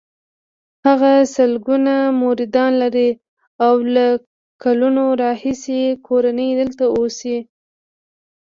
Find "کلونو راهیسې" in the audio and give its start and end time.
4.63-5.73